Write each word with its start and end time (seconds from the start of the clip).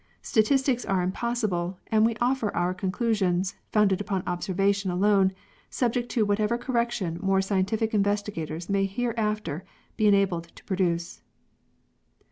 '^ 0.19 0.25
Statistics 0.25 0.83
are 0.83 1.03
impossible, 1.03 1.77
and 1.91 2.03
we 2.03 2.15
offer 2.19 2.49
our 2.55 2.73
conclusions, 2.73 3.53
founded 3.71 4.01
upon 4.01 4.23
observation 4.25 4.89
alone, 4.89 5.31
subject 5.69 6.09
to 6.09 6.25
whatever 6.25 6.57
correction 6.57 7.19
more 7.21 7.39
scientific 7.39 7.93
investigators 7.93 8.67
may 8.67 8.87
hereafter 8.87 9.63
be 9.97 10.07
enabled 10.07 10.45
to 10.55 10.63
produce. 10.63 11.21